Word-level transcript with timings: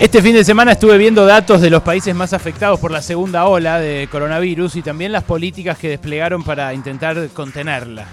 Este 0.00 0.22
fin 0.22 0.32
de 0.32 0.44
semana 0.44 0.72
estuve 0.72 0.96
viendo 0.96 1.26
datos 1.26 1.60
de 1.60 1.68
los 1.68 1.82
países 1.82 2.14
más 2.14 2.32
afectados 2.32 2.80
por 2.80 2.90
la 2.90 3.02
segunda 3.02 3.44
ola 3.46 3.78
de 3.78 4.08
coronavirus 4.10 4.76
y 4.76 4.82
también 4.82 5.12
las 5.12 5.24
políticas 5.24 5.76
que 5.76 5.90
desplegaron 5.90 6.42
para 6.42 6.72
intentar 6.72 7.28
contenerla. 7.34 8.06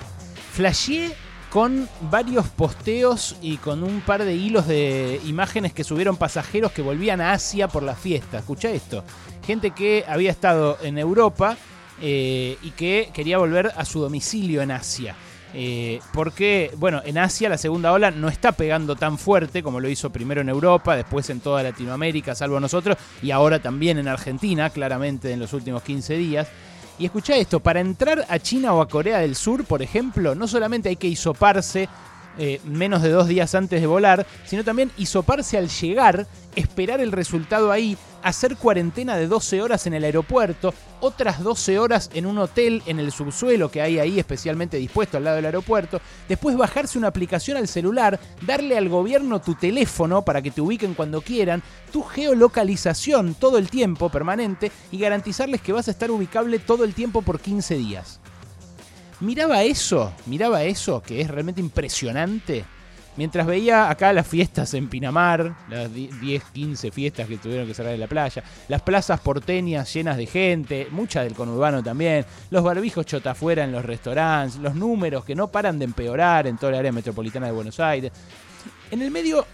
Flasheé 0.52 1.16
con 1.50 1.88
varios 2.12 2.50
posteos 2.50 3.38
y 3.42 3.56
con 3.56 3.84
un 3.84 4.02
par 4.02 4.26
de 4.26 4.36
hilos 4.36 4.68
de 4.68 5.22
imágenes 5.28 5.72
que 5.72 5.86
subieron 5.86 6.18
pasajeros 6.18 6.74
que 6.74 6.82
volvían 6.82 7.22
a 7.22 7.32
Asia 7.32 7.70
por 7.70 7.84
la 7.84 7.96
fiesta. 7.96 8.40
Escucha 8.40 8.70
esto. 8.70 9.06
Gente 9.46 9.72
que 9.72 10.04
había 10.10 10.32
estado 10.32 10.78
en 10.84 10.98
Europa 10.98 11.56
eh, 12.02 12.58
y 12.64 12.72
que 12.72 13.12
quería 13.14 13.38
volver 13.38 13.72
a 13.78 13.86
su 13.86 14.02
domicilio 14.02 14.62
en 14.62 14.72
Asia. 14.72 15.16
Eh, 15.54 16.00
porque, 16.14 16.72
bueno, 16.78 17.02
en 17.06 17.18
Asia 17.18 17.50
la 17.50 17.58
segunda 17.58 17.92
ola 17.94 18.12
no 18.12 18.28
está 18.28 18.52
pegando 18.52 18.96
tan 18.96 19.18
fuerte 19.18 19.64
como 19.64 19.80
lo 19.80 19.90
hizo 19.90 20.10
primero 20.10 20.42
en 20.42 20.50
Europa, 20.50 20.96
después 20.96 21.30
en 21.30 21.40
toda 21.40 21.64
Latinoamérica, 21.64 22.36
salvo 22.36 22.60
nosotros, 22.60 22.98
y 23.22 23.32
ahora 23.32 23.60
también 23.60 23.98
en 23.98 24.08
Argentina, 24.08 24.70
claramente 24.70 25.32
en 25.32 25.40
los 25.40 25.54
últimos 25.54 25.84
15 25.84 26.18
días. 26.18 26.48
Y 27.00 27.06
escucha 27.06 27.36
esto, 27.36 27.60
para 27.60 27.80
entrar 27.80 28.26
a 28.28 28.40
China 28.40 28.74
o 28.74 28.82
a 28.82 28.88
Corea 28.88 29.20
del 29.20 29.36
Sur, 29.36 29.66
por 29.66 29.82
ejemplo, 29.82 30.34
no 30.34 30.48
solamente 30.48 30.90
hay 30.90 30.96
que 30.96 31.08
hisoparse 31.08 31.88
eh, 32.38 32.62
menos 32.66 33.02
de 33.02 33.10
dos 33.10 33.28
días 33.28 33.56
antes 33.56 33.82
de 33.82 33.88
volar, 33.88 34.26
sino 34.46 34.64
también 34.64 34.92
hisoparse 34.98 35.58
al 35.58 35.70
llegar, 35.70 36.28
esperar 36.56 37.02
el 37.02 37.12
resultado 37.12 37.72
ahí, 37.72 37.98
hacer 38.24 38.58
cuarentena 38.58 39.16
de 39.16 39.28
12 39.28 39.62
horas 39.62 39.88
en 39.88 39.94
el 39.94 40.04
aeropuerto, 40.04 40.74
otras 41.00 41.42
12 41.44 41.80
horas 41.80 42.10
en 42.14 42.26
un 42.26 42.38
hotel 42.38 42.84
en 42.86 43.00
el 43.00 43.12
subsuelo 43.12 43.70
que 43.72 43.82
hay 43.82 44.00
ahí 44.00 44.20
especialmente 44.20 44.78
dispuesto 44.78 45.18
al 45.18 45.24
lado 45.24 45.38
del 45.38 45.46
aeropuerto, 45.46 46.02
después 46.28 46.58
bajarse 46.58 46.98
una 46.98 47.08
aplicación 47.08 47.58
al 47.58 47.68
celular, 47.68 48.20
darle 48.42 48.78
al 48.78 48.90
gobierno 48.90 49.42
tu 49.42 49.56
teléfono 49.56 50.24
para 50.24 50.42
que 50.42 50.52
te 50.52 50.62
ubiquen 50.62 50.94
cuando 50.94 51.22
quieran, 51.22 51.64
tu 51.92 52.04
geolocalización 52.04 53.36
todo 53.36 53.58
el 53.58 53.70
tiempo 53.70 54.10
permanente 54.10 54.72
y 54.92 55.00
garantizarles 55.00 55.62
que 55.62 55.74
vas 55.74 55.88
a 55.88 55.92
estar 55.92 56.12
ubicable 56.12 56.60
todo 56.60 56.84
el 56.84 56.94
tiempo 56.94 57.22
por 57.22 57.40
15 57.40 57.78
días 57.78 58.20
miraba 59.20 59.64
eso, 59.64 60.14
miraba 60.26 60.64
eso, 60.64 61.02
que 61.02 61.22
es 61.22 61.30
realmente 61.30 61.62
impresionante. 61.62 62.66
Mientras 63.18 63.48
veía 63.48 63.90
acá 63.90 64.14
las 64.14 64.28
fiestas 64.28 64.76
en 64.76 64.88
Pinamar, 64.90 65.56
las 65.70 65.92
10, 65.92 66.44
15 66.54 66.92
fiestas 66.92 67.28
que 67.28 67.38
tuvieron 67.38 67.66
que 67.66 67.74
cerrar 67.74 67.96
en 67.96 68.00
la 68.00 68.08
playa, 68.08 68.44
las 68.68 68.84
plazas 68.84 69.20
porteñas 69.22 69.92
llenas 69.92 70.18
de 70.18 70.28
gente, 70.28 70.88
mucha 70.92 71.24
del 71.24 71.34
conurbano 71.34 71.82
también, 71.82 72.28
los 72.52 72.64
barbijos 72.64 73.08
chotafuera 73.08 73.64
en 73.64 73.72
los 73.72 73.84
restaurantes, 73.84 74.60
los 74.60 74.76
números 74.76 75.26
que 75.26 75.34
no 75.34 75.48
paran 75.48 75.80
de 75.80 75.86
empeorar 75.86 76.46
en 76.46 76.58
toda 76.58 76.74
la 76.74 76.80
área 76.80 76.92
metropolitana 76.92 77.48
de 77.48 77.54
Buenos 77.54 77.80
Aires. 77.80 78.12
En 78.92 79.02
el 79.02 79.10
medio 79.10 79.48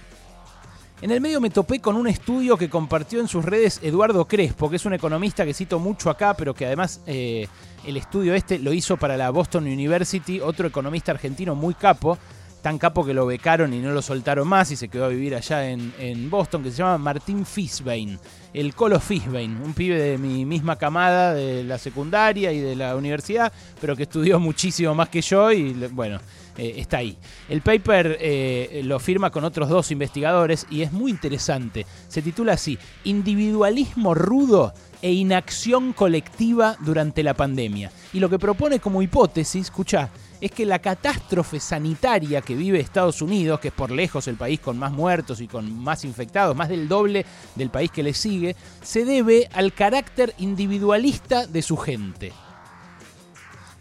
en 1.03 1.11
el 1.11 1.19
medio 1.19 1.41
me 1.41 1.49
topé 1.49 1.81
con 1.81 1.97
un 1.97 2.07
estudio 2.07 2.55
que 2.55 2.69
compartió 2.69 3.19
en 3.19 3.27
sus 3.27 3.43
redes 3.43 3.81
Eduardo 3.83 4.23
Crespo, 4.25 4.69
que 4.69 4.77
es 4.77 4.85
un 4.85 4.93
economista 4.93 5.43
que 5.43 5.53
cito 5.53 5.77
mucho 5.77 6.09
acá, 6.09 6.33
pero 6.33 6.53
que 6.53 6.65
además 6.65 7.01
eh, 7.05 7.45
el 7.85 7.97
estudio 7.97 8.33
este 8.33 8.57
lo 8.57 8.71
hizo 8.71 8.95
para 8.95 9.17
la 9.17 9.29
Boston 9.29 9.65
University, 9.65 10.39
otro 10.39 10.65
economista 10.65 11.11
argentino 11.11 11.55
muy 11.55 11.73
capo, 11.73 12.17
tan 12.61 12.77
capo 12.77 13.05
que 13.05 13.13
lo 13.13 13.25
becaron 13.25 13.73
y 13.73 13.79
no 13.79 13.91
lo 13.91 14.01
soltaron 14.01 14.47
más 14.47 14.71
y 14.71 14.77
se 14.77 14.87
quedó 14.87 15.03
a 15.03 15.09
vivir 15.09 15.35
allá 15.35 15.69
en, 15.69 16.29
Boston, 16.29 16.63
que 16.63 16.71
se 16.71 16.77
llama 16.77 16.97
Martín 16.97 17.45
Fisbein, 17.45 18.17
el 18.53 18.73
Colo 18.73 18.97
Fisbein, 19.01 19.61
un 19.61 19.73
pibe 19.73 19.99
de 20.01 20.17
mi 20.17 20.45
misma 20.45 20.77
camada 20.77 21.33
de 21.33 21.65
la 21.65 21.79
secundaria 21.79 22.53
y 22.53 22.61
de 22.61 22.77
la 22.77 22.95
universidad, 22.95 23.51
pero 23.81 23.97
que 23.97 24.03
estudió 24.03 24.39
muchísimo 24.39 24.95
más 24.95 25.09
que 25.09 25.21
yo 25.21 25.51
y 25.51 25.73
bueno, 25.91 26.21
eh, 26.57 26.75
está 26.77 26.97
ahí. 26.97 27.17
El 27.49 27.61
paper 27.61 28.17
eh, 28.19 28.81
lo 28.83 28.99
firma 28.99 29.31
con 29.31 29.43
otros 29.43 29.69
dos 29.69 29.91
investigadores 29.91 30.65
y 30.69 30.81
es 30.81 30.91
muy 30.91 31.11
interesante. 31.11 31.85
Se 32.07 32.21
titula 32.21 32.53
así, 32.53 32.77
Individualismo 33.03 34.13
rudo 34.13 34.73
e 35.01 35.11
inacción 35.11 35.93
colectiva 35.93 36.77
durante 36.79 37.23
la 37.23 37.33
pandemia. 37.33 37.91
Y 38.13 38.19
lo 38.19 38.29
que 38.29 38.39
propone 38.39 38.79
como 38.79 39.01
hipótesis, 39.01 39.65
escucha, 39.65 40.09
es 40.39 40.51
que 40.51 40.65
la 40.65 40.79
catástrofe 40.79 41.59
sanitaria 41.59 42.41
que 42.41 42.55
vive 42.55 42.79
Estados 42.79 43.21
Unidos, 43.21 43.59
que 43.59 43.69
es 43.69 43.73
por 43.73 43.91
lejos 43.91 44.27
el 44.27 44.35
país 44.35 44.59
con 44.59 44.77
más 44.77 44.91
muertos 44.91 45.41
y 45.41 45.47
con 45.47 45.73
más 45.81 46.03
infectados, 46.03 46.55
más 46.55 46.69
del 46.69 46.87
doble 46.87 47.25
del 47.55 47.69
país 47.69 47.91
que 47.91 48.03
le 48.03 48.13
sigue, 48.13 48.55
se 48.81 49.05
debe 49.05 49.49
al 49.53 49.73
carácter 49.73 50.33
individualista 50.37 51.47
de 51.47 51.61
su 51.61 51.77
gente 51.77 52.33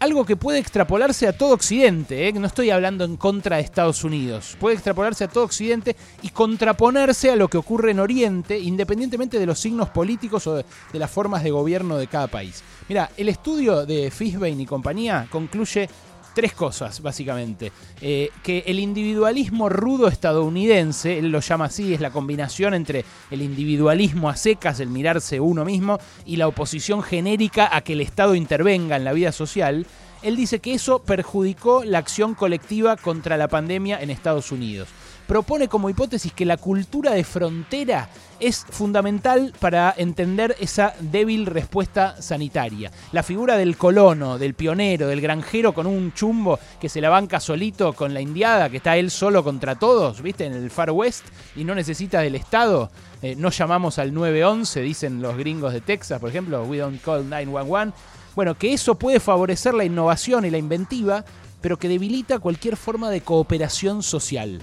algo 0.03 0.25
que 0.25 0.35
puede 0.35 0.59
extrapolarse 0.59 1.29
a 1.29 1.37
todo 1.37 1.53
Occidente, 1.53 2.27
¿eh? 2.27 2.33
no 2.33 2.45
estoy 2.45 2.71
hablando 2.71 3.05
en 3.05 3.15
contra 3.15 3.55
de 3.55 3.61
Estados 3.61 4.03
Unidos, 4.03 4.57
puede 4.59 4.75
extrapolarse 4.75 5.23
a 5.23 5.29
todo 5.29 5.45
Occidente 5.45 5.95
y 6.21 6.27
contraponerse 6.27 7.31
a 7.31 7.37
lo 7.37 7.47
que 7.47 7.57
ocurre 7.57 7.91
en 7.91 8.01
Oriente, 8.01 8.59
independientemente 8.59 9.39
de 9.39 9.45
los 9.45 9.59
signos 9.59 9.87
políticos 9.91 10.45
o 10.45 10.55
de, 10.55 10.65
las 10.91 11.09
formas 11.09 11.41
de 11.41 11.51
gobierno 11.51 11.95
de 11.95 12.07
cada 12.07 12.27
país. 12.27 12.65
Mira, 12.89 13.11
el 13.15 13.29
estudio 13.29 13.85
de 13.85 14.11
Fishbein 14.11 14.59
y 14.59 14.65
compañía 14.65 15.25
concluye 15.31 15.87
tres 16.33 16.53
cosas, 16.53 17.01
básicamente. 17.01 17.71
Eh, 18.01 18.29
que 18.43 18.63
el 18.67 18.79
individualismo 18.79 19.69
rudo 19.69 20.07
estadounidense, 20.07 21.19
él 21.19 21.29
lo 21.29 21.39
llama 21.39 21.65
así, 21.65 21.93
es 21.93 22.01
la 22.01 22.11
combinación 22.11 22.73
entre 22.73 23.05
el 23.31 23.41
individualismo 23.41 24.29
a 24.29 24.35
secas, 24.35 24.79
el 24.79 24.89
mirarse 24.89 25.39
uno 25.39 25.65
mismo, 25.65 25.99
y 26.25 26.37
la 26.37 26.47
oposición 26.47 27.03
genérica 27.03 27.75
a 27.75 27.81
que 27.81 27.93
el 27.93 28.01
Estado 28.01 28.35
intervenga 28.35 28.95
en 28.95 29.03
la 29.03 29.13
vida 29.13 29.31
social. 29.31 29.85
Él 30.23 30.35
dice 30.35 30.59
que 30.59 30.73
eso 30.73 30.99
perjudicó 30.99 31.83
la 31.83 31.99
acción 31.99 32.33
colectiva 32.33 32.97
contra 32.97 33.37
la 33.37 33.47
pandemia 33.47 34.01
en 34.01 34.09
Estados 34.09 34.51
Unidos 34.51 34.89
propone 35.27 35.67
como 35.67 35.89
hipótesis 35.89 36.33
que 36.33 36.45
la 36.45 36.57
cultura 36.57 37.11
de 37.11 37.23
frontera 37.23 38.09
es 38.39 38.65
fundamental 38.69 39.53
para 39.59 39.93
entender 39.97 40.55
esa 40.59 40.93
débil 40.99 41.45
respuesta 41.45 42.21
sanitaria. 42.21 42.91
La 43.13 43.23
figura 43.23 43.55
del 43.57 43.77
colono, 43.77 44.37
del 44.37 44.53
pionero, 44.53 45.07
del 45.07 45.21
granjero 45.21 45.73
con 45.73 45.87
un 45.87 46.13
chumbo 46.13 46.59
que 46.79 46.89
se 46.89 46.99
la 46.99 47.09
banca 47.09 47.39
solito 47.39 47.93
con 47.93 48.13
la 48.13 48.21
indiada, 48.21 48.69
que 48.69 48.77
está 48.77 48.97
él 48.97 49.11
solo 49.11 49.43
contra 49.43 49.75
todos, 49.75 50.21
¿viste? 50.21 50.45
En 50.45 50.53
el 50.53 50.69
Far 50.69 50.91
West 50.91 51.25
y 51.55 51.63
no 51.63 51.73
necesita 51.73 52.19
del 52.19 52.35
Estado. 52.35 52.91
Eh, 53.21 53.35
no 53.37 53.49
llamamos 53.49 53.99
al 53.99 54.13
911, 54.13 54.81
dicen 54.81 55.21
los 55.21 55.37
gringos 55.37 55.71
de 55.71 55.79
Texas, 55.79 56.19
por 56.19 56.29
ejemplo, 56.29 56.63
we 56.63 56.77
don't 56.77 57.01
call 57.01 57.27
911. 57.27 57.93
Bueno, 58.35 58.55
que 58.55 58.73
eso 58.73 58.95
puede 58.95 59.19
favorecer 59.19 59.73
la 59.73 59.85
innovación 59.85 60.45
y 60.45 60.49
la 60.49 60.57
inventiva, 60.57 61.23
pero 61.61 61.77
que 61.77 61.87
debilita 61.87 62.39
cualquier 62.39 62.75
forma 62.77 63.09
de 63.09 63.21
cooperación 63.21 64.03
social. 64.03 64.61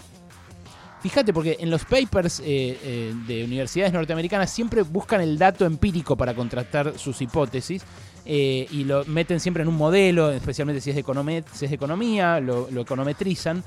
Fíjate, 1.00 1.32
porque 1.32 1.56
en 1.60 1.70
los 1.70 1.84
papers 1.86 2.40
eh, 2.40 2.78
eh, 2.82 3.14
de 3.26 3.44
universidades 3.44 3.92
norteamericanas 3.92 4.50
siempre 4.50 4.82
buscan 4.82 5.22
el 5.22 5.38
dato 5.38 5.64
empírico 5.64 6.14
para 6.14 6.34
contrastar 6.34 6.98
sus 6.98 7.22
hipótesis 7.22 7.82
eh, 8.26 8.66
y 8.70 8.84
lo 8.84 9.06
meten 9.06 9.40
siempre 9.40 9.62
en 9.62 9.70
un 9.70 9.76
modelo, 9.76 10.30
especialmente 10.30 10.82
si 10.82 10.90
es 10.90 10.96
de, 10.96 11.44
si 11.54 11.64
es 11.64 11.70
de 11.70 11.74
economía, 11.74 12.38
lo, 12.38 12.68
econometrizan. 12.68 13.64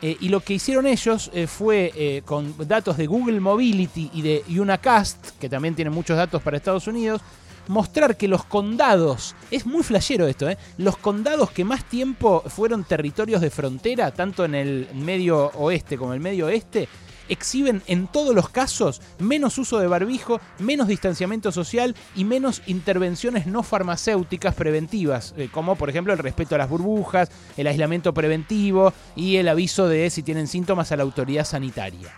y 0.00 0.30
lo 0.30 0.40
que 0.40 0.54
hicieron 0.54 0.86
ellos 0.86 1.30
fue 1.46 2.22
con 2.24 2.54
datos 2.66 2.96
de 2.96 3.06
Google 3.06 3.40
Mobility 3.40 4.10
y 4.14 4.22
de 4.22 4.42
Unacast, 4.58 5.38
que 5.38 5.50
también 5.50 5.74
tienen 5.74 5.92
muchos 5.92 6.16
datos 6.16 6.40
para 6.40 6.56
Estados 6.56 6.86
Unidos, 6.86 7.20
mostrar 7.70 8.16
que 8.16 8.26
los 8.26 8.44
condados, 8.44 9.36
es 9.52 9.64
muy 9.64 9.84
flashero 9.84 10.26
esto, 10.26 10.50
¿eh? 10.50 10.58
los 10.76 10.96
condados 10.96 11.52
que 11.52 11.64
más 11.64 11.84
tiempo 11.84 12.42
fueron 12.48 12.82
territorios 12.82 13.40
de 13.40 13.48
frontera, 13.48 14.10
tanto 14.10 14.44
en 14.44 14.56
el 14.56 14.88
medio 14.92 15.52
oeste 15.54 15.96
como 15.96 16.10
en 16.10 16.16
el 16.16 16.20
medio 16.20 16.46
oeste, 16.46 16.88
exhiben 17.28 17.80
en 17.86 18.08
todos 18.08 18.34
los 18.34 18.48
casos 18.48 19.00
menos 19.20 19.56
uso 19.56 19.78
de 19.78 19.86
barbijo, 19.86 20.40
menos 20.58 20.88
distanciamiento 20.88 21.52
social 21.52 21.94
y 22.16 22.24
menos 22.24 22.60
intervenciones 22.66 23.46
no 23.46 23.62
farmacéuticas 23.62 24.56
preventivas, 24.56 25.32
eh, 25.36 25.48
como 25.52 25.76
por 25.76 25.90
ejemplo 25.90 26.12
el 26.12 26.18
respeto 26.18 26.56
a 26.56 26.58
las 26.58 26.68
burbujas, 26.68 27.30
el 27.56 27.68
aislamiento 27.68 28.12
preventivo 28.12 28.92
y 29.14 29.36
el 29.36 29.46
aviso 29.46 29.86
de 29.86 30.10
si 30.10 30.24
tienen 30.24 30.48
síntomas 30.48 30.90
a 30.90 30.96
la 30.96 31.04
autoridad 31.04 31.44
sanitaria. 31.44 32.10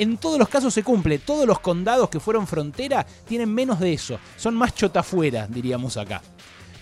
En 0.00 0.16
todos 0.16 0.38
los 0.38 0.48
casos 0.48 0.72
se 0.72 0.82
cumple. 0.82 1.18
Todos 1.18 1.46
los 1.46 1.60
condados 1.60 2.08
que 2.08 2.20
fueron 2.20 2.46
frontera 2.46 3.04
tienen 3.28 3.52
menos 3.52 3.78
de 3.78 3.92
eso. 3.92 4.18
Son 4.34 4.54
más 4.54 4.74
chotafuera, 4.74 5.46
diríamos 5.46 5.98
acá. 5.98 6.22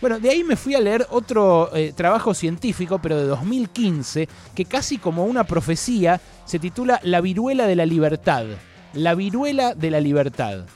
Bueno, 0.00 0.20
de 0.20 0.30
ahí 0.30 0.44
me 0.44 0.54
fui 0.54 0.76
a 0.76 0.80
leer 0.80 1.04
otro 1.10 1.74
eh, 1.74 1.92
trabajo 1.96 2.32
científico, 2.32 3.00
pero 3.00 3.16
de 3.16 3.24
2015, 3.24 4.28
que 4.54 4.64
casi 4.66 4.98
como 4.98 5.24
una 5.24 5.42
profecía 5.42 6.20
se 6.44 6.60
titula 6.60 7.00
La 7.02 7.20
viruela 7.20 7.66
de 7.66 7.74
la 7.74 7.86
libertad. 7.86 8.44
La 8.92 9.16
viruela 9.16 9.74
de 9.74 9.90
la 9.90 10.00
libertad. 10.00 10.66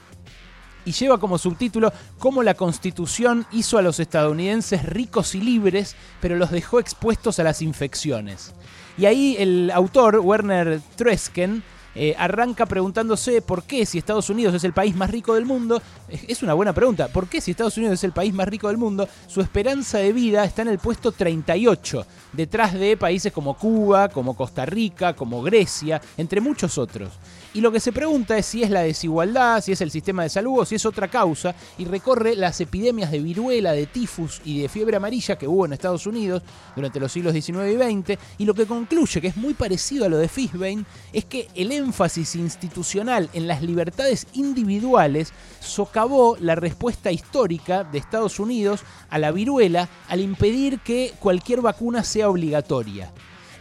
Y 0.84 0.90
lleva 0.90 1.20
como 1.20 1.38
subtítulo 1.38 1.92
cómo 2.18 2.42
la 2.42 2.54
constitución 2.54 3.46
hizo 3.52 3.78
a 3.78 3.82
los 3.82 4.00
estadounidenses 4.00 4.84
ricos 4.84 5.36
y 5.36 5.40
libres, 5.40 5.94
pero 6.20 6.34
los 6.34 6.50
dejó 6.50 6.80
expuestos 6.80 7.38
a 7.38 7.44
las 7.44 7.62
infecciones. 7.62 8.52
Y 8.98 9.06
ahí 9.06 9.36
el 9.38 9.70
autor, 9.72 10.18
Werner 10.18 10.80
Tresken, 10.96 11.62
eh, 11.94 12.14
arranca 12.18 12.66
preguntándose 12.66 13.42
por 13.42 13.64
qué 13.64 13.84
si 13.86 13.98
Estados 13.98 14.30
Unidos 14.30 14.54
es 14.54 14.64
el 14.64 14.72
país 14.72 14.96
más 14.96 15.10
rico 15.10 15.34
del 15.34 15.44
mundo, 15.44 15.80
es 16.08 16.42
una 16.42 16.54
buena 16.54 16.72
pregunta, 16.72 17.08
¿por 17.08 17.28
qué 17.28 17.40
si 17.40 17.50
Estados 17.50 17.76
Unidos 17.76 17.94
es 17.94 18.04
el 18.04 18.12
país 18.12 18.32
más 18.32 18.48
rico 18.48 18.68
del 18.68 18.78
mundo, 18.78 19.08
su 19.26 19.40
esperanza 19.40 19.98
de 19.98 20.12
vida 20.12 20.44
está 20.44 20.62
en 20.62 20.68
el 20.68 20.78
puesto 20.78 21.12
38, 21.12 22.06
detrás 22.32 22.74
de 22.74 22.96
países 22.96 23.32
como 23.32 23.56
Cuba, 23.56 24.08
como 24.08 24.34
Costa 24.34 24.64
Rica, 24.64 25.14
como 25.14 25.42
Grecia, 25.42 26.00
entre 26.16 26.40
muchos 26.40 26.78
otros? 26.78 27.10
Y 27.54 27.60
lo 27.60 27.70
que 27.70 27.80
se 27.80 27.92
pregunta 27.92 28.38
es 28.38 28.46
si 28.46 28.62
es 28.62 28.70
la 28.70 28.80
desigualdad, 28.80 29.62
si 29.62 29.72
es 29.72 29.80
el 29.82 29.90
sistema 29.90 30.22
de 30.22 30.30
salud 30.30 30.60
o 30.60 30.64
si 30.64 30.76
es 30.76 30.86
otra 30.86 31.08
causa, 31.08 31.54
y 31.76 31.84
recorre 31.84 32.34
las 32.34 32.58
epidemias 32.62 33.10
de 33.10 33.18
viruela, 33.18 33.72
de 33.72 33.86
tifus 33.86 34.40
y 34.44 34.62
de 34.62 34.70
fiebre 34.70 34.96
amarilla 34.96 35.36
que 35.36 35.46
hubo 35.46 35.66
en 35.66 35.74
Estados 35.74 36.06
Unidos 36.06 36.42
durante 36.74 36.98
los 36.98 37.12
siglos 37.12 37.34
XIX 37.34 37.72
y 37.72 37.76
XX, 37.76 38.18
y 38.38 38.46
lo 38.46 38.54
que 38.54 38.64
concluye, 38.64 39.20
que 39.20 39.28
es 39.28 39.36
muy 39.36 39.52
parecido 39.52 40.06
a 40.06 40.08
lo 40.08 40.16
de 40.16 40.28
Fishbein, 40.28 40.86
es 41.12 41.26
que 41.26 41.48
el 41.54 41.72
énfasis 41.82 42.34
institucional 42.36 43.28
en 43.32 43.46
las 43.46 43.62
libertades 43.62 44.26
individuales 44.32 45.32
socavó 45.60 46.36
la 46.40 46.54
respuesta 46.54 47.12
histórica 47.12 47.84
de 47.84 47.98
Estados 47.98 48.38
Unidos 48.38 48.82
a 49.10 49.18
la 49.18 49.32
viruela 49.32 49.88
al 50.08 50.20
impedir 50.20 50.80
que 50.80 51.12
cualquier 51.18 51.60
vacuna 51.60 52.04
sea 52.04 52.30
obligatoria. 52.30 53.12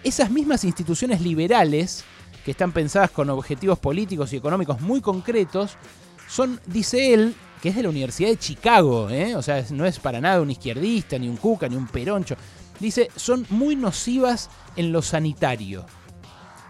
Esas 0.03 0.31
mismas 0.31 0.63
instituciones 0.63 1.21
liberales 1.21 2.06
que 2.44 2.51
están 2.51 2.71
pensadas 2.71 3.12
con 3.12 3.29
objetivos 3.29 3.79
políticos 3.79 4.33
y 4.33 4.38
económicos 4.38 4.81
muy 4.81 5.01
concretos, 5.01 5.77
son, 6.27 6.59
dice 6.65 7.13
él, 7.13 7.35
que 7.62 7.69
es 7.69 7.75
de 7.75 7.83
la 7.83 7.89
Universidad 7.89 8.29
de 8.29 8.38
Chicago, 8.38 9.09
¿eh? 9.09 9.35
o 9.35 9.41
sea, 9.41 9.63
no 9.71 9.85
es 9.85 10.00
para 10.00 10.19
nada 10.19 10.41
un 10.41 10.50
izquierdista, 10.50 11.19
ni 11.19 11.29
un 11.29 11.38
cuca, 11.38 11.69
ni 11.69 11.75
un 11.75 11.88
peroncho. 11.88 12.35
Dice, 12.79 13.09
son 13.15 13.45
muy 13.50 13.75
nocivas 13.75 14.50
en 14.75 14.91
lo 14.91 15.01
sanitario. 15.01 15.85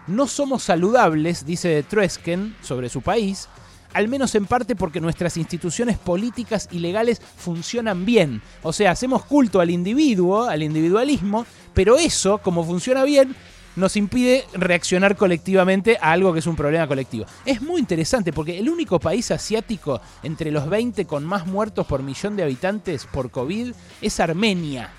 No 0.06 0.26
somos 0.26 0.64
saludables, 0.64 1.46
dice 1.46 1.84
Tresken 1.84 2.56
sobre 2.60 2.88
su 2.88 3.02
país, 3.02 3.48
al 3.94 4.08
menos 4.08 4.34
en 4.34 4.46
parte 4.46 4.74
porque 4.74 5.00
nuestras 5.00 5.36
instituciones 5.36 5.96
políticas 5.96 6.68
y 6.72 6.80
legales 6.80 7.20
funcionan 7.36 8.04
bien. 8.04 8.42
O 8.62 8.72
sea, 8.72 8.90
hacemos 8.90 9.24
culto 9.24 9.60
al 9.60 9.70
individuo, 9.70 10.44
al 10.44 10.62
individualismo, 10.62 11.46
pero 11.72 11.96
eso, 11.96 12.38
como 12.38 12.64
funciona 12.64 13.04
bien, 13.04 13.36
nos 13.76 13.96
impide 13.96 14.44
reaccionar 14.54 15.16
colectivamente 15.16 15.96
a 16.00 16.12
algo 16.12 16.32
que 16.32 16.40
es 16.40 16.46
un 16.46 16.56
problema 16.56 16.86
colectivo. 16.86 17.26
Es 17.46 17.62
muy 17.62 17.80
interesante 17.80 18.32
porque 18.32 18.58
el 18.58 18.68
único 18.68 18.98
país 18.98 19.30
asiático 19.30 20.00
entre 20.22 20.50
los 20.50 20.68
20 20.68 21.06
con 21.06 21.24
más 21.24 21.46
muertos 21.46 21.86
por 21.86 22.02
millón 22.02 22.36
de 22.36 22.42
habitantes 22.42 23.06
por 23.06 23.30
COVID 23.30 23.72
es 24.00 24.20
Armenia. 24.20 24.90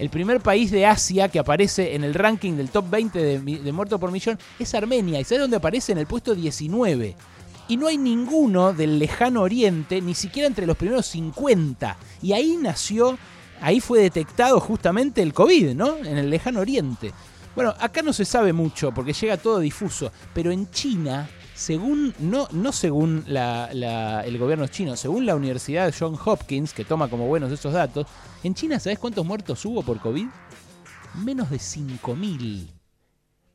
El 0.00 0.08
primer 0.08 0.40
país 0.40 0.70
de 0.70 0.86
Asia 0.86 1.28
que 1.28 1.38
aparece 1.38 1.94
en 1.94 2.04
el 2.04 2.14
ranking 2.14 2.54
del 2.54 2.70
top 2.70 2.88
20 2.88 3.38
de, 3.38 3.72
muertos 3.72 4.00
por 4.00 4.10
millón 4.10 4.38
es 4.58 4.74
Armenia. 4.74 5.20
¿Y 5.20 5.24
sabes 5.24 5.42
dónde 5.42 5.58
aparece? 5.58 5.92
En 5.92 5.98
el 5.98 6.06
puesto 6.06 6.34
19. 6.34 7.14
Y 7.68 7.76
no 7.76 7.86
hay 7.86 7.98
ninguno 7.98 8.72
del 8.72 8.98
lejano 8.98 9.42
oriente, 9.42 10.00
ni 10.00 10.14
siquiera 10.14 10.46
entre 10.46 10.64
los 10.64 10.78
primeros 10.78 11.04
50. 11.04 11.98
Y 12.22 12.32
ahí 12.32 12.56
nació, 12.56 13.18
ahí 13.60 13.80
fue 13.80 14.00
detectado 14.00 14.58
justamente 14.58 15.20
el 15.20 15.34
COVID, 15.34 15.74
¿no? 15.74 15.98
En 15.98 16.16
el 16.16 16.30
lejano 16.30 16.60
oriente. 16.60 17.12
Bueno, 17.54 17.74
acá 17.78 18.00
no 18.00 18.14
se 18.14 18.24
sabe 18.24 18.54
mucho 18.54 18.92
porque 18.92 19.12
llega 19.12 19.36
todo 19.36 19.58
difuso, 19.58 20.10
pero 20.32 20.50
en 20.50 20.70
China, 20.70 21.28
según, 21.60 22.14
no, 22.20 22.48
no 22.52 22.72
según 22.72 23.22
el 23.28 24.38
gobierno 24.38 24.66
chino, 24.68 24.96
según 24.96 25.26
la 25.26 25.36
Universidad 25.36 25.92
John 25.96 26.16
Hopkins, 26.24 26.72
que 26.72 26.86
toma 26.86 27.08
como 27.08 27.26
buenos 27.26 27.52
esos 27.52 27.74
datos, 27.74 28.06
en 28.42 28.54
China, 28.54 28.80
¿sabes 28.80 28.98
cuántos 28.98 29.26
muertos 29.26 29.62
hubo 29.66 29.82
por 29.82 30.00
COVID? 30.00 30.26
Menos 31.22 31.50
de 31.50 31.58
5.000 31.58 32.66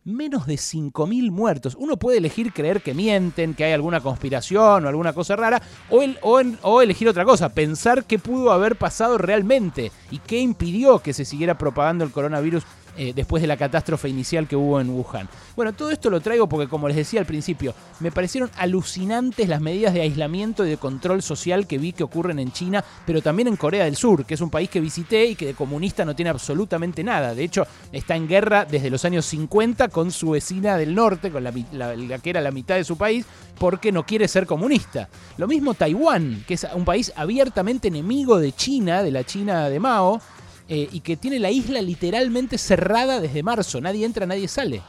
menos 0.04 0.46
de 0.46 0.54
5.000 0.54 1.31
muertos. 1.31 1.75
Uno 1.80 1.98
puede 1.98 2.19
elegir 2.19 2.54
creer 2.54 2.84
que 2.84 2.94
mienten, 2.94 3.56
que 3.56 3.63
hay 3.63 3.74
alguna 3.74 4.02
conspiración 4.02 4.86
o 4.86 4.88
alguna 4.88 5.13
cosa 5.13 5.36
rara, 5.36 5.60
o, 5.90 6.04
o, 6.22 6.42
o, 6.62 6.81
elegir 6.84 7.10
otra 7.10 7.25
cosa, 7.25 7.50
pensar 7.50 8.04
qué 8.06 8.19
pudo 8.19 8.52
haber 8.52 8.75
pasado 8.75 9.18
realmente 9.18 9.92
y 10.12 10.19
qué 10.19 10.38
impidió 10.38 11.00
que 11.00 11.12
se 11.12 11.25
siguiera 11.25 11.57
propagando 11.57 12.04
el 12.04 12.12
coronavirus 12.12 12.66
eh, 12.97 13.13
después 13.15 13.42
de 13.42 13.47
la 13.47 13.57
catástrofe 13.57 14.09
inicial 14.09 14.47
que 14.47 14.56
hubo 14.56 14.80
en 14.80 14.89
Wuhan. 14.89 15.27
Bueno, 15.56 15.74
todo 15.74 15.92
esto 15.92 16.09
lo 16.09 16.21
traigo 16.21 16.47
porque, 16.47 16.68
como 16.68 16.88
les 16.88 16.97
decía 16.97 17.19
al 17.19 17.25
principio, 17.25 17.74
me 18.00 18.12
parecieron 18.12 18.50
alucinantes 18.57 19.47
las 19.50 19.62
medidas 19.62 19.94
de 19.94 20.01
aislamiento 20.01 20.65
y 20.65 20.69
de 20.69 20.77
control 20.77 21.21
social 21.21 21.68
que 21.68 21.77
vi 21.77 21.94
que 21.94 22.03
ocurren 22.03 22.39
en 22.39 22.51
China, 22.51 22.83
pero 23.06 23.21
también 23.21 23.47
en 23.47 23.56
Corea 23.56 23.86
del 23.86 23.95
Sur, 23.95 24.25
que 24.25 24.33
es 24.33 24.42
un 24.42 24.50
país 24.50 24.69
que 24.69 24.80
visité 24.80 25.25
y 25.25 25.36
que 25.36 25.47
de 25.47 25.53
comunista 25.53 26.06
no 26.06 26.15
tiene 26.15 26.30
absolutamente 26.30 27.03
nada. 27.03 27.36
De 27.36 27.44
hecho, 27.44 27.65
está 27.92 28.15
en 28.15 28.27
guerra 28.27 28.65
desde 28.65 28.89
los 28.89 29.06
años 29.06 29.25
50 29.25 29.89
con 29.89 30.12
su 30.12 30.31
vecina 30.31 30.77
del 30.77 30.95
norte, 30.95 31.31
con 31.31 31.44
la, 31.44 31.53
la 31.71 32.19
que 32.19 32.30
era 32.30 32.42
la 32.42 32.51
mitad 32.51 32.75
de 32.75 32.83
su 32.83 32.97
país, 32.97 33.25
porque 33.59 33.92
no 33.92 34.06
quiere 34.06 34.27
ser 34.27 34.45
comunista. 34.45 35.09
Lo 35.38 35.47
mismo 35.47 35.74
Taiwán, 35.74 36.44
que 36.47 36.56
es 36.56 36.68
un 36.74 36.86
país 36.86 37.12
abiertamente 37.15 37.88
enemigo 37.88 38.39
de 38.39 38.51
China, 38.51 39.03
de 39.03 39.12
la 39.12 39.24
China 39.24 39.69
de 39.69 39.80
Mao, 39.80 40.21
eh, 40.68 40.90
y 40.92 41.02
que 41.02 41.18
tiene 41.18 41.40
la 41.40 41.52
isla 41.52 41.82
literalmente 41.82 42.58
cerrada 42.58 43.20
desde 43.20 43.44
marzo. 43.44 43.82
Nadie 43.82 44.06
entra, 44.06 44.26
nadie 44.26 44.48
sale. 44.48 44.82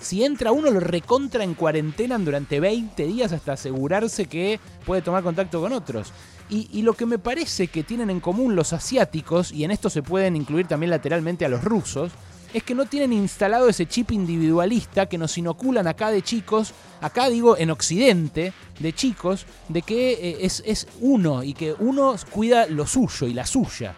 Si 0.00 0.24
entra 0.24 0.50
uno, 0.50 0.70
lo 0.70 0.80
recontra 0.80 1.44
en 1.44 1.54
cuarentena 1.54 2.18
durante 2.18 2.58
20 2.58 3.06
días 3.06 3.32
hasta 3.32 3.52
asegurarse 3.52 4.26
que 4.26 4.58
puede 4.84 5.00
tomar 5.00 5.22
contacto 5.22 5.60
con 5.60 5.72
otros. 5.72 6.12
Y, 6.50 6.82
lo 6.82 6.92
que 6.92 7.06
me 7.06 7.18
parece 7.18 7.68
que 7.68 7.82
tienen 7.82 8.10
en 8.10 8.20
común 8.20 8.54
los 8.54 8.74
asiáticos, 8.74 9.52
y 9.52 9.64
en 9.64 9.70
esto 9.70 9.88
se 9.88 10.02
pueden 10.02 10.36
incluir 10.36 10.66
también 10.66 10.90
lateralmente 10.90 11.46
a 11.46 11.48
los 11.48 11.64
rusos, 11.64 12.12
es 12.52 12.62
que 12.62 12.74
no 12.74 12.84
tienen 12.84 13.14
instalado 13.14 13.70
ese 13.70 13.86
chip 13.86 14.10
individualista 14.10 15.06
que 15.06 15.16
nos 15.16 15.38
inoculan 15.38 15.86
acá 15.86 16.10
de 16.10 16.20
chicos, 16.20 16.74
acá 17.00 17.30
digo 17.30 17.56
en 17.56 17.70
Occidente, 17.70 18.52
de 18.80 18.92
chicos, 18.92 19.46
de 19.70 19.80
que 19.80 20.12
eh, 20.12 20.36
es, 20.42 20.62
es 20.66 20.88
uno 21.00 21.42
y 21.42 21.54
que 21.54 21.74
uno 21.78 22.14
cuida 22.30 22.66
lo 22.66 22.86
suyo 22.86 23.26
y 23.26 23.32
la 23.32 23.46
suya. 23.46 23.94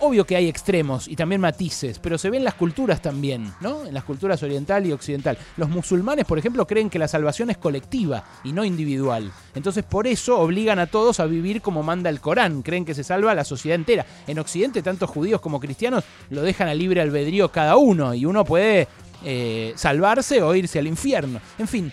Obvio 0.00 0.26
que 0.26 0.36
hay 0.36 0.48
extremos 0.48 1.08
y 1.08 1.16
también 1.16 1.40
matices, 1.40 1.98
pero 1.98 2.18
se 2.18 2.28
ven 2.28 2.44
las 2.44 2.54
culturas 2.54 3.00
también, 3.00 3.52
¿no? 3.60 3.86
En 3.86 3.94
las 3.94 4.04
culturas 4.04 4.42
oriental 4.42 4.86
y 4.86 4.92
occidental. 4.92 5.38
Los 5.56 5.68
musulmanes, 5.68 6.24
por 6.24 6.38
ejemplo, 6.38 6.66
creen 6.66 6.90
que 6.90 6.98
la 6.98 7.08
salvación 7.08 7.50
es 7.50 7.58
colectiva 7.58 8.24
y 8.42 8.52
no 8.52 8.64
individual. 8.64 9.32
Entonces, 9.54 9.84
por 9.84 10.06
eso 10.06 10.38
obligan 10.38 10.78
a 10.78 10.86
todos 10.86 11.20
a 11.20 11.26
vivir 11.26 11.62
como 11.62 11.82
manda 11.82 12.10
el 12.10 12.20
Corán. 12.20 12.62
Creen 12.62 12.84
que 12.84 12.94
se 12.94 13.04
salva 13.04 13.32
a 13.32 13.34
la 13.34 13.44
sociedad 13.44 13.76
entera. 13.76 14.04
En 14.26 14.38
Occidente, 14.38 14.82
tanto 14.82 15.06
judíos 15.06 15.40
como 15.40 15.60
cristianos 15.60 16.04
lo 16.30 16.42
dejan 16.42 16.68
a 16.68 16.74
libre 16.74 17.00
albedrío 17.00 17.50
cada 17.50 17.76
uno 17.76 18.14
y 18.14 18.26
uno 18.26 18.44
puede 18.44 18.88
eh, 19.24 19.72
salvarse 19.76 20.42
o 20.42 20.54
irse 20.54 20.78
al 20.78 20.86
infierno. 20.86 21.40
En 21.58 21.68
fin, 21.68 21.92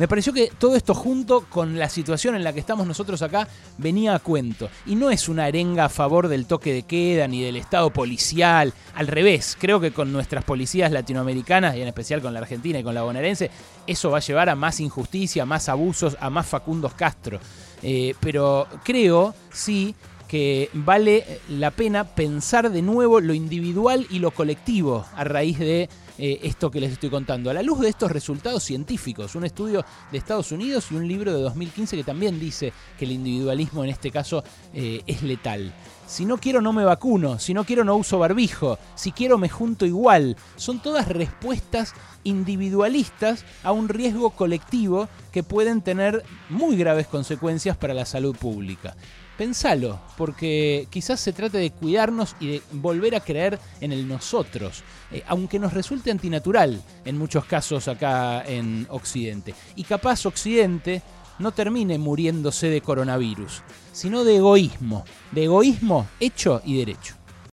me 0.00 0.08
pareció 0.08 0.32
que 0.32 0.50
todo 0.58 0.76
esto 0.76 0.94
junto 0.94 1.42
con 1.50 1.78
la 1.78 1.90
situación 1.90 2.34
en 2.34 2.42
la 2.42 2.54
que 2.54 2.60
estamos 2.60 2.86
nosotros 2.86 3.20
acá 3.20 3.46
venía 3.76 4.14
a 4.14 4.18
cuento. 4.18 4.70
Y 4.86 4.94
no 4.94 5.10
es 5.10 5.28
una 5.28 5.44
arenga 5.44 5.84
a 5.84 5.88
favor 5.90 6.28
del 6.28 6.46
toque 6.46 6.72
de 6.72 6.84
queda 6.84 7.28
ni 7.28 7.42
del 7.42 7.56
Estado 7.56 7.90
policial. 7.90 8.72
Al 8.94 9.08
revés, 9.08 9.58
creo 9.60 9.78
que 9.78 9.92
con 9.92 10.10
nuestras 10.10 10.42
policías 10.42 10.90
latinoamericanas 10.90 11.76
y 11.76 11.82
en 11.82 11.88
especial 11.88 12.22
con 12.22 12.32
la 12.32 12.40
argentina 12.40 12.78
y 12.78 12.82
con 12.82 12.94
la 12.94 13.02
bonaerense, 13.02 13.50
eso 13.86 14.10
va 14.10 14.16
a 14.16 14.22
llevar 14.22 14.48
a 14.48 14.54
más 14.54 14.80
injusticia, 14.80 15.44
más 15.44 15.68
abusos, 15.68 16.16
a 16.18 16.30
más 16.30 16.46
Facundos 16.46 16.94
Castro. 16.94 17.38
Eh, 17.82 18.14
pero 18.20 18.68
creo, 18.82 19.34
sí, 19.52 19.94
que 20.28 20.70
vale 20.72 21.40
la 21.50 21.72
pena 21.72 22.04
pensar 22.04 22.70
de 22.70 22.80
nuevo 22.80 23.20
lo 23.20 23.34
individual 23.34 24.06
y 24.08 24.20
lo 24.20 24.30
colectivo 24.30 25.04
a 25.14 25.24
raíz 25.24 25.58
de 25.58 25.90
eh, 26.22 26.38
esto 26.42 26.70
que 26.70 26.80
les 26.80 26.92
estoy 26.92 27.08
contando. 27.08 27.48
A 27.48 27.54
la 27.54 27.62
luz 27.62 27.80
de 27.80 27.88
estos 27.88 28.12
resultados 28.12 28.62
científicos, 28.62 29.34
un 29.34 29.46
estudio 29.46 29.86
de 30.12 30.18
Estados 30.18 30.52
Unidos 30.52 30.88
y 30.90 30.94
un 30.94 31.08
libro 31.08 31.32
de 31.32 31.40
2015 31.40 31.96
que 31.96 32.04
también 32.04 32.38
dice 32.38 32.74
que 32.98 33.06
el 33.06 33.12
individualismo 33.12 33.82
en 33.84 33.88
este 33.88 34.10
caso 34.10 34.44
eh, 34.74 35.00
es 35.06 35.22
letal. 35.22 35.72
Si 36.06 36.26
no 36.26 36.36
quiero 36.36 36.60
no 36.60 36.74
me 36.74 36.84
vacuno, 36.84 37.38
si 37.38 37.54
no 37.54 37.64
quiero 37.64 37.84
no 37.84 37.96
uso 37.96 38.18
barbijo, 38.18 38.78
si 38.96 39.12
quiero 39.12 39.38
me 39.38 39.48
junto 39.48 39.86
igual. 39.86 40.36
Son 40.56 40.82
todas 40.82 41.08
respuestas 41.08 41.94
individualistas 42.22 43.46
a 43.62 43.72
un 43.72 43.88
riesgo 43.88 44.28
colectivo 44.28 45.08
que 45.32 45.42
pueden 45.42 45.80
tener 45.80 46.22
muy 46.50 46.76
graves 46.76 47.06
consecuencias 47.06 47.78
para 47.78 47.94
la 47.94 48.04
salud 48.04 48.36
pública 48.36 48.94
pensalo, 49.40 49.98
porque 50.18 50.86
quizás 50.90 51.18
se 51.18 51.32
trate 51.32 51.56
de 51.56 51.70
cuidarnos 51.70 52.36
y 52.40 52.48
de 52.48 52.62
volver 52.72 53.14
a 53.14 53.20
creer 53.20 53.58
en 53.80 53.90
el 53.90 54.06
nosotros, 54.06 54.84
eh, 55.10 55.22
aunque 55.26 55.58
nos 55.58 55.72
resulte 55.72 56.10
antinatural 56.10 56.82
en 57.06 57.16
muchos 57.16 57.46
casos 57.46 57.88
acá 57.88 58.44
en 58.44 58.86
Occidente. 58.90 59.54
Y 59.76 59.84
capaz 59.84 60.26
Occidente 60.26 61.00
no 61.38 61.52
termine 61.52 61.96
muriéndose 61.96 62.68
de 62.68 62.82
coronavirus, 62.82 63.62
sino 63.92 64.24
de 64.24 64.36
egoísmo, 64.36 65.06
de 65.32 65.44
egoísmo 65.44 66.06
hecho 66.20 66.60
y 66.62 66.76
derecho. 66.76 67.19